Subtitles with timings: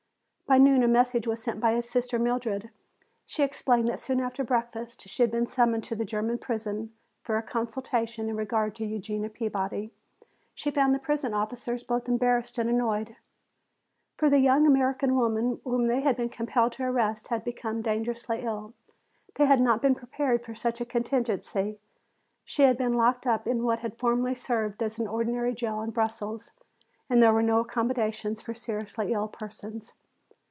[0.47, 2.71] By noon a message was sent him by his sister Mildred.
[3.25, 7.37] She explained that soon after breakfast she had been summoned to the German prison for
[7.37, 9.93] a consultation in regard to Eugenia Peabody.
[10.53, 13.15] She found the prison officers both embarrassed and annoyed.
[14.17, 18.41] For the young American woman whom they had been compelled to arrest had become dangerously
[18.41, 18.73] ill.
[19.35, 21.79] They had not been prepared for such a contingency.
[22.43, 25.91] She had been locked up in what had formerly served as an ordinary jail in
[25.91, 26.51] Brussels
[27.09, 29.93] and there were no accommodations for seriously ill persons.